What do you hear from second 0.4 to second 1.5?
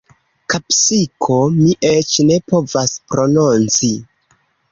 Kapsiko...